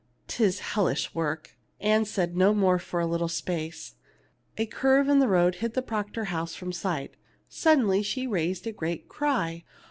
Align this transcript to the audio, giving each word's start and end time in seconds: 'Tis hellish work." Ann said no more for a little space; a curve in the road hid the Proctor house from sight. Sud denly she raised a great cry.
'Tis 0.25 0.57
hellish 0.73 1.13
work." 1.13 1.59
Ann 1.79 2.05
said 2.05 2.35
no 2.35 2.55
more 2.55 2.79
for 2.79 2.99
a 2.99 3.05
little 3.05 3.27
space; 3.27 3.97
a 4.57 4.65
curve 4.65 5.07
in 5.07 5.19
the 5.19 5.27
road 5.27 5.53
hid 5.61 5.75
the 5.75 5.83
Proctor 5.83 6.23
house 6.33 6.55
from 6.55 6.71
sight. 6.71 7.13
Sud 7.47 7.77
denly 7.77 8.03
she 8.03 8.25
raised 8.25 8.65
a 8.65 8.71
great 8.71 9.07
cry. 9.07 9.63